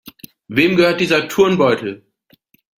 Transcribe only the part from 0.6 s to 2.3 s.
gehört dieser Turnbeutel?